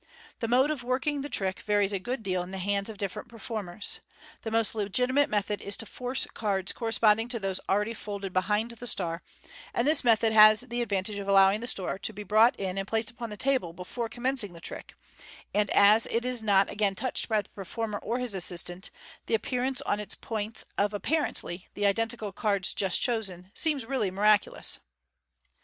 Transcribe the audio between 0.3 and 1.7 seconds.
The mode of working the trick